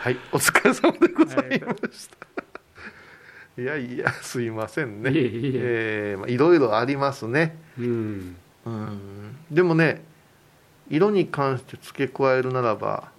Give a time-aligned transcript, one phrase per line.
[0.00, 0.16] はい。
[0.30, 2.08] お疲れ様でございまし
[3.56, 5.10] た、い、やいやすいませんね。
[5.10, 5.50] いえいえ。
[5.56, 7.56] えーまあ、いろいろありますね。
[7.76, 8.36] うん。
[8.64, 9.36] うん。
[9.50, 10.04] でもね
[10.88, 13.10] 色に関して付け加えるならば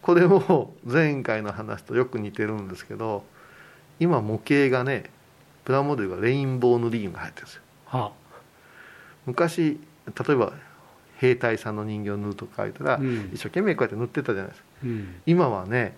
[0.00, 3.26] これも 前回の話とよく似てるんですけど
[4.00, 5.10] 今模型がね
[5.66, 7.62] プラモデルがレインボー塗りが入ってるんですよ。
[7.84, 8.12] は
[9.26, 10.54] 昔例えば
[11.18, 13.30] 兵隊さんの人形を塗るとか書いたら、うん。
[13.32, 14.68] 一生懸命こうやって塗ってたじゃないですか。
[14.84, 15.14] うん。
[15.26, 15.96] 今はね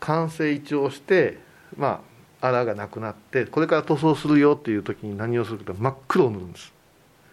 [0.00, 1.38] 完成一応して
[1.76, 2.02] ま
[2.40, 6.72] あ荒がなくなってこれから塗装するよっていう時に何をするかと真っ黒を塗るんです。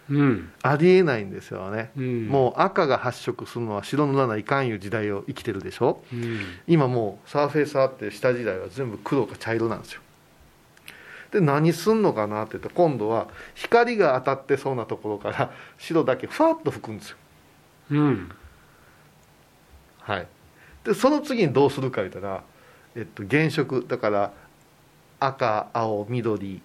[0.08, 0.52] うん。
[0.62, 2.28] ありえないんですよね、うん。
[2.28, 6.02] もう赤が発色するのは白塗らないかんいう時代を生きてるでしょ。
[6.12, 6.38] うん。
[6.68, 10.00] 今もうサーフェイサーって下時代は全部黒か茶色なんですよ
[11.36, 17.16] で何すんのかなって言ったら今度は光が当たってそうなところから 白だけふわっと吹くんですよ。
[17.90, 18.30] うん。
[20.00, 20.26] はい。
[20.84, 22.42] でその次にどうするか言ったら、
[22.94, 24.32] えっと、原色だから
[25.20, 26.62] 赤青緑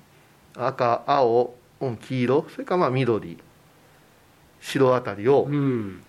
[0.56, 3.38] 赤青、うん、黄色それからまあ緑
[4.62, 6.02] 白あたりをうん。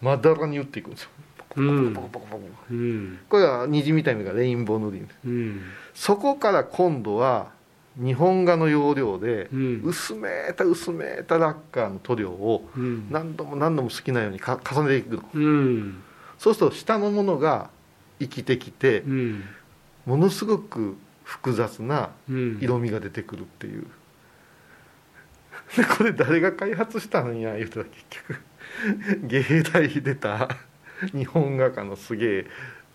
[0.00, 1.10] まだらに打っていくんですよ。
[1.56, 1.94] うん。
[1.94, 3.18] ポコポコポコポコうん。
[3.28, 5.06] これは虹みたいなのがレインボー塗り。
[5.24, 5.62] うん。
[5.94, 7.57] そこから今度は
[7.98, 9.82] 日本画の要領でうん。
[9.84, 13.08] 薄めた薄めたラッカーの塗料をうん。
[13.10, 15.22] 何度も何度も好きなようにか重ねていくの。
[15.34, 16.02] うん。
[16.38, 17.70] そうすると下のものが
[18.20, 19.44] 生きてきてうん。
[20.06, 22.58] ものすごく複雑なうん。
[22.60, 23.86] 色味が出てくるっていう。
[25.76, 28.40] でこれ誰が開発したんや言うたら結局。
[29.26, 30.48] 芸大出た
[31.12, 32.46] 日本画家のすげえ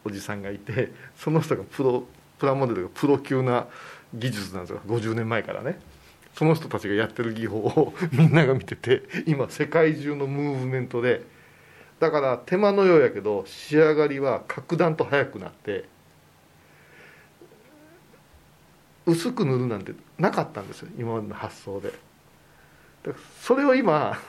[0.06, 2.06] おじさんがいてその人がプロ
[2.38, 3.68] プラモデルがプロ級な
[4.14, 4.82] 技術なんですよ。
[4.88, 5.80] 50年前からね。
[6.36, 11.22] その人たちがやってる技法を みんなが見てて今世界中のムーブメントで。
[12.00, 15.86] だから手間のようやけど仕上がりは格段と早くなって
[19.06, 20.90] 薄く塗るなんてなかったんですよ。
[20.98, 21.90] 今までの発想で。
[21.90, 21.98] だか
[23.12, 24.20] らそれを今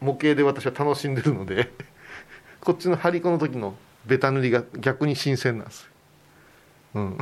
[0.00, 1.70] 模型で私は楽しんでるので
[2.60, 3.74] こっちの張り子の時の
[4.06, 5.90] ベタ塗りが逆に新鮮なんです、
[6.94, 7.18] うん、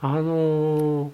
[0.00, 1.10] あのー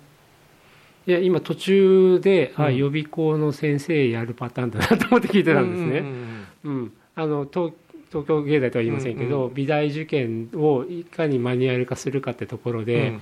[1.06, 2.76] いや今途中で、あうん。
[2.76, 7.74] 予備校の先生やるパターンだなと思って聞いてたんですね、うんうん、あの東
[8.08, 13.20] 東京芸大とは言いませんけど、美大受験をいかにマニュアル化するかってところうんで、うん。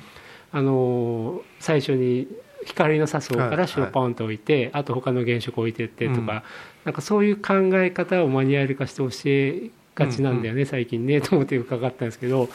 [0.53, 2.29] あの最初に
[2.67, 6.27] 光の差す方から白ポンと置いて、あと他の原色置いてってとか、うん。
[6.85, 12.49] なんかそういう考え方をマニュアル化して教えがちなんだよね、最近ねと思って伺ったんですけど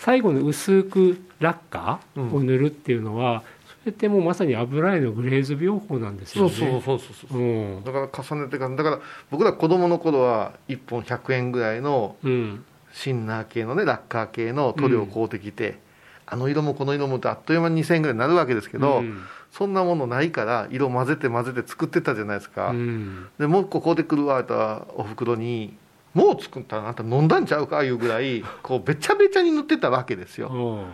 [0.00, 6.50] 最後の薄くラッカーを塗るっていうのは、それってもうまさに油絵のグレーズ描法なんですよね。
[6.50, 7.84] そうそうそうそううん。
[7.84, 9.00] だから重ねてかだから
[9.30, 12.64] 僕ら子供の頃は1本100円ぐらいのうん。
[12.92, 15.78] シンナー系のねラッカー系の塗料を買うてきて、
[16.26, 19.22] あの色もこの色もってあっという間に2000円ぐらいになるわけですけど、うん。
[19.52, 23.28] そんなものないから色混ぜて混ぜて作ってたじゃないですか、うん。
[23.38, 24.52] でもう一個こうでくるわって
[24.94, 25.76] おふくろに
[26.14, 30.86] 「もう作ったらあんた飲んだんちゃうか?」いうぐらいこうべちゃべちゃに塗ってたわけですよ。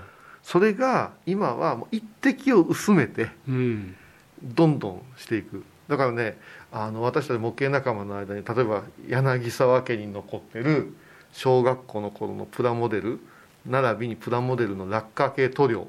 [0.42, 3.96] それが今はもう一滴を薄めてうん。
[4.42, 5.64] どんどんしていく。
[5.88, 6.38] だからね
[6.72, 10.94] あの私たち模型仲間の間に例えば柳沢家に残ってる
[11.32, 13.20] 小学校の頃のプラモデル
[13.66, 15.88] 並びにプラモデルのラッカー系塗料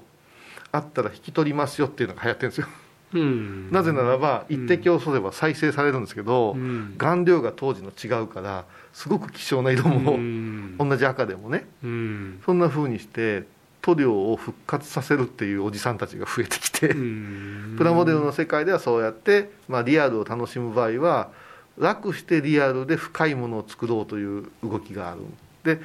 [0.71, 2.67] あったら引き取りますよっていうのが流行ってるんですよ、
[3.13, 3.71] うん。
[3.71, 6.95] なぜならば一滴をそれば再生されるんですけど、うん。
[6.97, 10.77] 顔料が当時の違うからすごく希少な色も、うん。
[10.77, 11.67] 同じ赤でもね。
[11.83, 12.41] うん。
[12.45, 13.43] そんな風にして
[13.81, 17.75] 塗料を復活させるっていうおじさんたちが増えてきて、うん。
[17.77, 21.29] プラモデルの世界ではそうやって、まあ、リアルを楽しむ場合は
[21.77, 25.21] 楽してリアルで深いものを作ろうという動きがある。
[25.63, 25.81] で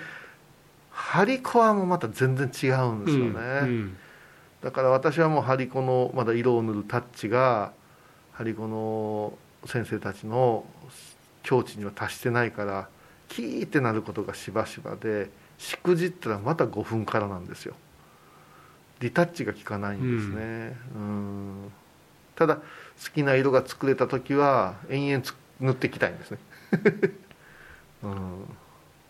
[0.91, 3.31] ハリコアもまた全然違うんですよね、
[3.62, 3.97] うん
[4.62, 7.72] だから私はもうハリコのまだ色を塗るタッチが
[8.32, 9.36] ハリコの
[9.66, 10.64] 先生たちの
[11.42, 12.88] 境地には達してないから
[13.28, 17.74] キーってなることがしばしばでしくじったらまた5分からなんですよ。
[19.00, 20.76] リタッチが効かないんですね。
[20.94, 21.72] うん。
[22.36, 22.62] ただ好
[23.12, 25.24] きな色が作れた時は延々
[25.60, 26.38] 塗っていきたいんですね。
[28.04, 28.44] うん。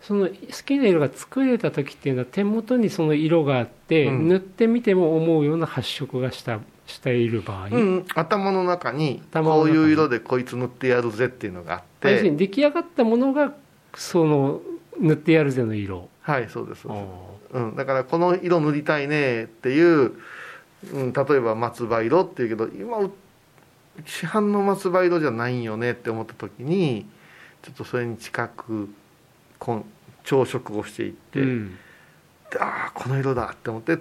[0.02, 0.34] その好
[0.64, 4.28] きな色が作れた時っていうのは手元にその色があって、うん。
[4.28, 12.10] 塗ってみても思うような発色がしたしている場合、うん、頭の中にこういう色でこいつ塗ってやるぜっていうのがあって。
[12.10, 13.54] 要するに出来上がったものが
[13.94, 14.60] その
[14.98, 16.08] 塗ってやるぜの色。
[16.22, 17.08] はいそうですそ
[17.52, 20.12] うん、だからこの色塗りたいねっていう、
[20.94, 23.12] うん、例えば松葉色っていうけど今う
[24.06, 27.06] 市販の松葉色じゃないんよねって思った時に
[27.60, 28.88] ちょっとそれに近く
[29.62, 29.84] こん
[30.24, 31.78] 調色をしていって、ーうん。
[32.50, 33.96] でああこの色だって思って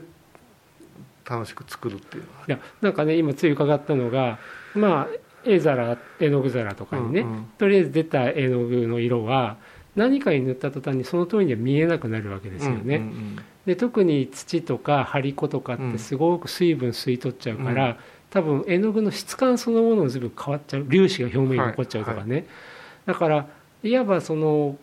[1.23, 4.39] 楽しく作るっていうのはいやなんかね今つい伺ったのが
[4.73, 5.07] まあ
[5.45, 7.43] 絵皿絵の具皿とかにね、うんうん。
[7.59, 9.57] とりあえず出た絵の具の色は
[9.95, 17.95] 何かに塗った途端にその通りには見えなくなるわけですよね、うんうんで特に土とか張り子とかってすごく水分吸い取っちゃうから、うん。
[18.31, 20.83] 多分絵の具の質感そのものも随分変わっちゃう。
[20.85, 22.47] 粒子が表面に残っちゃうとかね、
[23.05, 23.47] だから
[23.83, 24.77] いわばその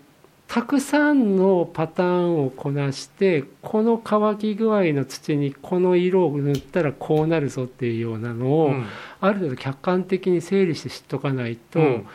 [0.49, 8.87] たくさんのパターンをこなしてこの乾き具合の土にこの色を塗ったらこうなるぞっていうようなのを、うん。
[9.21, 12.07] ある程度客観的に整理して知っとかないと、うん。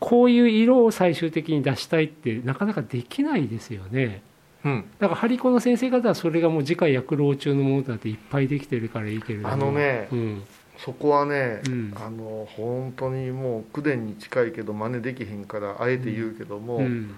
[0.00, 4.22] こういう色を最終的に出したいってなかなかできないですよね。
[4.64, 4.84] うん。
[4.98, 9.54] だから張り子の先生方はそれがもう次回薬老中のものだっていっぱいできてるからいいけれども。
[9.54, 10.42] あのねうん。
[10.78, 11.94] そこはね、うん。
[11.94, 17.14] あの本当にもう口伝に近いけど真似できへんからあえて言うけども、うん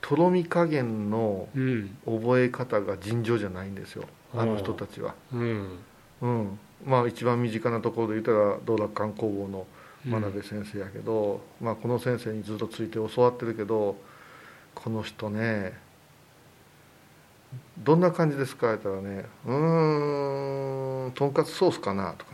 [0.00, 1.96] とろみ加減のうん。
[2.04, 4.04] 覚え方が尋常じゃないんですよ。
[4.34, 5.78] あの人たちは、うん。
[6.22, 9.66] うん、まあ一番身近なところで言ったら道楽観工房の
[10.04, 13.96] 真鍋先生やけど、まあ、この先生にずっとついて教わってるけど
[14.74, 15.74] この人ね
[17.78, 22.32] どんな感じですか?」って言ったらね「うーんとんかつソースかな」とか、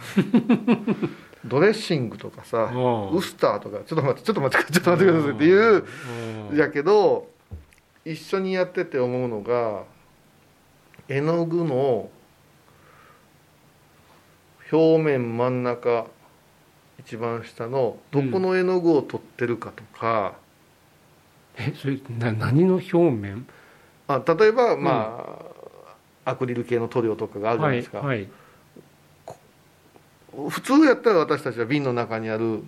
[1.44, 2.70] ドレッシングとかさ
[3.12, 3.78] ウスターとか。
[3.86, 5.84] ちょっと待ってちょっと待ってちょっと待ってくださいっていう
[6.50, 6.56] うん。
[6.56, 7.28] やけど
[8.06, 9.82] 一緒にやってて思うのが
[11.08, 12.08] 絵の具の
[14.70, 16.06] 表面真ん中
[17.00, 20.34] 一番下のどこの絵の具を取ってるかとか、
[21.58, 23.46] えそれな何の表面？
[24.08, 25.42] あ例えばま
[26.24, 28.28] あ、アクリル系の塗料とかがあるじゃなはいいですか、はい
[30.50, 32.62] 普通やったら私たちは瓶の中にある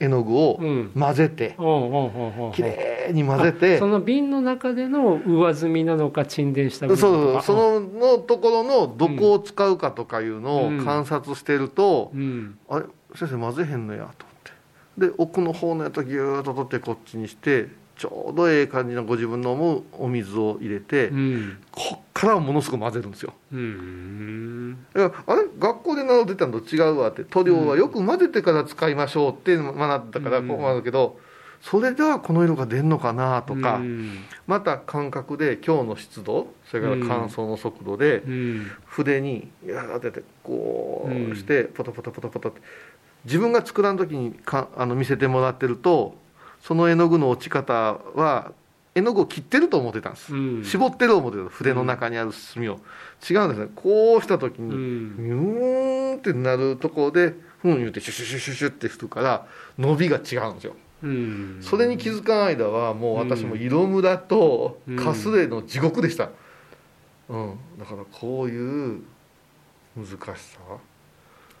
[0.00, 0.90] 絵の具をうん。
[0.98, 2.72] 混ぜておうおうおうおうきれい
[3.10, 3.76] に混ぜて。
[3.76, 10.84] あその瓶の中での上積みなのか沈殿した部そうそうそののところのどこを使うかとかいうのをうん。
[10.84, 12.58] 観察してると、うん。
[12.68, 12.84] あれ
[13.14, 15.08] 先生混ぜへんのやと思って。
[15.08, 21.58] で奥の方のやつをギューッと取ってこっちにしてちょうどええ感じのご自分の思うお水を入れて、うん。
[21.70, 23.32] こっからものすごく混ぜるんですよ。
[23.52, 24.78] うん。
[24.92, 29.76] だからあれ学校で習ってたのと違うわって塗料はよく混ぜてから使いましょうって学ん
[30.10, 30.48] だからうん。
[30.48, 31.18] こうなるけど、
[31.62, 34.24] それではこの色が出んのかなとか、うん。
[34.48, 38.66] また感覚で今日の湿度それから乾燥の速度で、うん。
[38.84, 42.60] 筆にやーってこうしてポタポタポタポタって
[43.24, 46.16] 自分が作らん時にかあの見せてもらってると
[46.60, 47.72] その絵の具の落ち方
[48.16, 48.50] は
[48.96, 50.64] 絵の具を切ってると思ってたんです、うん。
[50.64, 51.48] 絞ってる思ってた。
[51.48, 52.80] 筆の中にある墨を。
[53.30, 53.68] 違うんですね。
[53.76, 55.16] こうした時うにん。
[55.16, 59.46] ニューンってなるところでふん言うてシュシュシュシュシュって振るから
[59.78, 60.72] 伸びが違うんですよ。
[60.72, 60.78] うん
[61.60, 64.96] それに気づかん間はもう私も色ムラとうん。
[64.96, 66.30] かすれの地獄でした、
[67.28, 67.58] うん。
[67.78, 69.02] だからこういう
[69.96, 70.06] 難
[70.36, 70.60] しさ。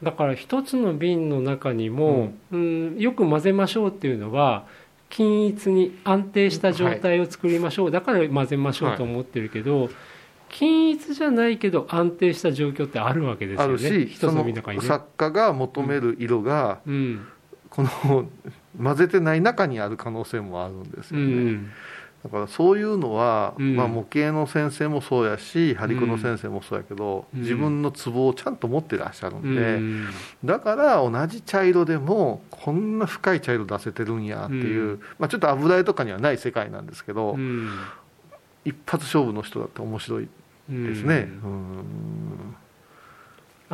[0.02, 2.96] だから一つの瓶の中にも、うん。
[2.98, 4.66] よく混ぜましょうっていうのは
[5.08, 9.90] 均一に安定した状態を作りましょう、だから混ぜましょうと思ってるけど、
[10.48, 14.06] 均一じゃないけど安定した状況ってあるわけですあるよね。
[14.06, 14.84] 一つしそのの瓶の中にね。
[14.86, 17.26] 作家が求める色がうん
[17.72, 18.26] この
[18.82, 21.70] 混ぜてない中にある可能性もあるんですうよね、ん
[22.22, 23.74] だからそういうのは、うん。
[23.74, 27.40] まあ、模型の先生もそうやし張り子の先生もそうやけど、うん。
[27.40, 30.06] 自分のツボをちゃんと持ってらっしゃるうんで、ん。
[30.44, 35.00] だから同じ茶色でもこんな深い茶色出せてるんやっていう、うん。
[35.18, 37.70] まあ、ちょっと油絵とかにはない世界なんですけど、うん。
[38.64, 40.28] 一発勝負の人だって面白い
[40.68, 41.28] ですね。
[41.42, 42.54] うん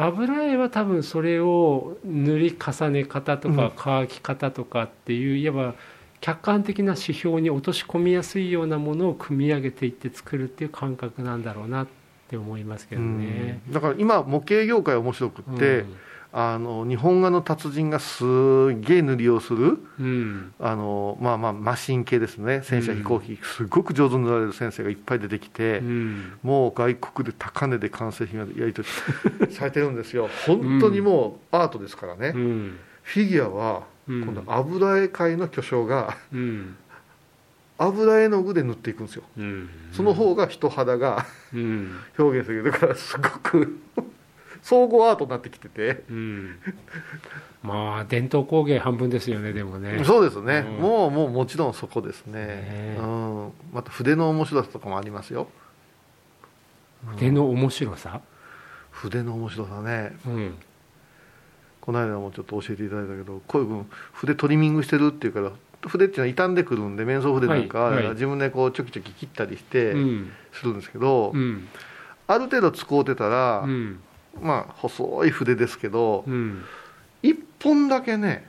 [0.00, 5.74] 油絵は多分それを塗り重ね方とか乾き方とかっていういわば
[6.20, 11.86] 客観的な指標に落とし込みやすいようなものを組み上げていって作るっていう感覚なんだろうなっ
[12.28, 13.60] て思いますけどね。
[13.66, 13.72] うん。
[13.72, 15.84] だから今模型業界面白くって、
[16.30, 20.52] あの日本画の達人がすげえ塗りをするうん。
[20.60, 22.60] あの、まあ、まあマシン系ですね。
[22.64, 26.38] 戦車飛行機、すごく上手に塗られる先生がいっぱい出てきて、うん。
[26.42, 28.86] もう外国で高値で完成品がやり取
[29.48, 30.28] りされてるんですよ。
[30.46, 32.78] 本当にもうアートですからね、うん。
[33.02, 33.82] フィギュアは
[34.46, 36.76] 油絵界の巨匠がうん。
[37.78, 39.22] 油絵の具で塗っていくんですよ。
[39.38, 39.70] うん。
[39.92, 41.96] その方が人肌がうん。
[42.18, 42.64] 表現する。
[42.64, 43.78] だからすごく
[44.62, 46.56] 総合アートになってきてて、うん。
[47.62, 50.02] まあ伝統工芸半分ですよねでもね。
[50.04, 50.76] そうですね、うん。
[50.80, 52.46] もうもうもちろんそこですね。
[52.46, 55.48] ねうん、また筆の面白さとかもありますよ。
[57.16, 58.20] 筆の面白さ？
[58.90, 60.16] 筆の面白さね。
[60.26, 60.54] うん。
[61.80, 65.52] この間もちょっと教えていただいたけどこういう筆トリミングしてるっていうから
[65.86, 70.32] 筆っていうのは傷んでくるんで面相筆なんか自分でこうちょきちょき切ったりしてうん。
[70.52, 71.66] するんですけど、うん。
[72.26, 74.00] ある程度使うてたら、うん
[74.42, 76.64] まあ細い筆ですけど、うん。
[77.22, 78.48] 一本だけね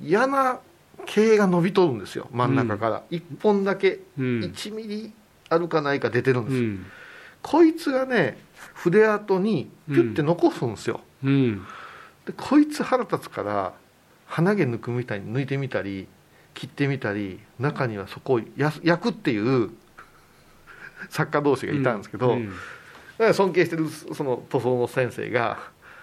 [0.00, 0.60] 嫌な
[1.06, 4.40] 毛が伸びとるんですよ真ん中から、一本だけうん。
[4.40, 5.12] 1ミリ
[5.48, 6.86] あるかないか出てるんですよ、うん。
[7.42, 8.38] こいつがね
[8.74, 11.66] 筆跡にピュッて残すんですよ、うん。
[12.26, 13.72] でこいつ腹立つから
[14.26, 16.06] 鼻毛抜くみたいに抜いてみたり
[16.54, 19.70] 切ってみたり中にはそこを焼くっていう
[21.08, 22.48] 作家同士がいたんですけど、うん。
[22.48, 22.52] だ
[23.20, 25.58] か ら尊敬してるその塗装の先生が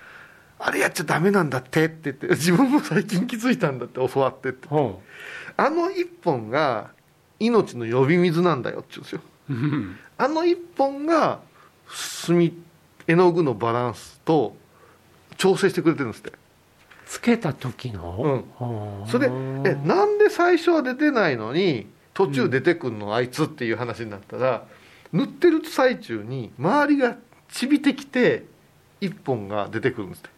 [0.59, 4.67] 「あれやっちゃダメなんだって」って言って自分も最近気づいたんだって教わってって。
[4.67, 5.01] ほ
[5.59, 6.91] あの一本が
[7.39, 9.21] 命の呼び水なんだよって言うんですよ。
[9.49, 9.97] ううん。
[10.17, 11.39] あの一本が
[11.87, 12.53] 墨
[13.07, 14.55] 絵の具のバランスと
[15.37, 16.33] 調整してくれてるんですって。
[17.07, 24.65] つけた時の、はあそれえなんで最初は出てないのに途中出てくんの、あいつっていう話になったら
[25.13, 27.17] 塗ってる最中に周りが
[27.49, 28.45] ちびてきて
[29.01, 30.29] 一本が出てくるんですって。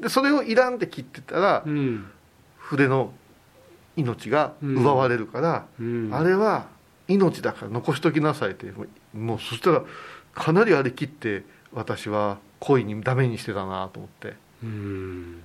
[0.00, 2.10] でそれをいらんって切ってたらうん。
[2.58, 3.12] 筆の
[3.96, 6.10] 命が奪われるから、うん。
[6.12, 6.66] あれは
[7.08, 8.72] 命だから残しときなさいって
[9.14, 9.82] もうそしたら
[10.34, 14.34] かなりありきって私は恋にダメにしてたなと思って。
[14.62, 15.42] うん。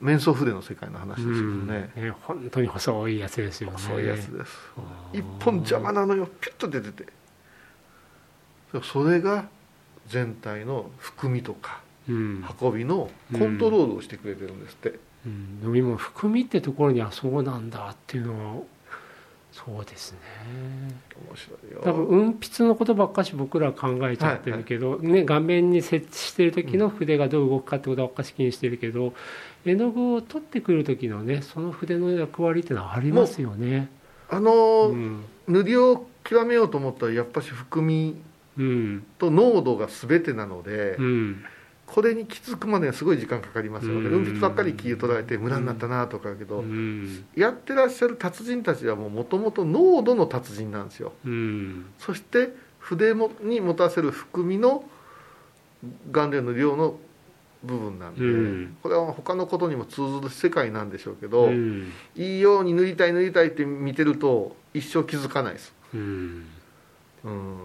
[0.00, 1.66] 面相筆の世界の話ですけどうん。
[1.66, 3.76] ね、ね本当に細いやつですよね。
[3.76, 4.52] 細いやつです。
[5.12, 6.26] 一本邪魔なのよ。
[6.40, 7.06] ピュッと出てて
[8.82, 9.48] それが
[10.08, 12.44] 全体の含みとかうん。
[12.60, 18.62] 運びのコントロールをしてくれてるんですって、うん、でも今含みってところにはそうなんだっていうのは
[19.52, 20.18] そうですね。
[21.28, 21.80] 面白いよ。
[21.82, 29.12] 多分運筆のことばっかし僕らは考えちゃってるけど、ね、画面に設置してる時の筆がどう動くかってことばっかし気にしてるけど
[29.66, 33.90] 絵の具を取ってくる時のねその筆の役割っていうのはありますよね。
[34.28, 34.94] あの
[35.48, 38.29] 塗りを極めようと思ったらやっぱし含みうん
[39.18, 41.44] と濃度が全てなので、うん。
[41.86, 44.14] これに気づくまではすごい時間かかりますよね、うん。
[44.18, 47.24] 運筆ばっかり気を取られて無駄になったなとかだけど、うん。
[47.34, 50.88] やってらっしゃる達人たちはもともと濃度の達人なん。
[50.88, 51.86] ですようん。
[51.98, 54.84] そして筆もに持たせる含みの
[56.12, 56.96] 顔料の量の
[57.64, 58.14] 部分なん。
[58.14, 58.76] で、うん。
[58.82, 60.90] これは他のことにも通ずる世界なん。
[60.90, 61.90] でしょうけど、うん。
[62.14, 66.46] いいように塗りたい塗りたいって見てると一生気づかないです、うん。
[67.24, 67.58] うん、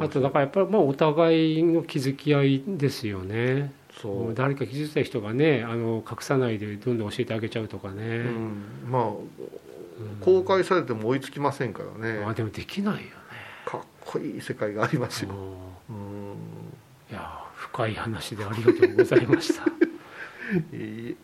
[0.00, 3.72] あとだからやっぱりまあお互いの気づき合いですよね。
[4.00, 9.02] そう、誰か気づいた人がねあの隠さないでどんどん教えてあげちゃうとかうね、ん、まあ
[10.24, 13.10] 公開されても追いつきませんからね、まあでもできないよね。
[13.66, 15.30] かっこいい世界がありますよ、
[15.90, 15.96] うん。
[15.96, 16.34] うん。
[17.10, 19.64] いや深い話でありがとうございました。
[20.76, 21.16] いい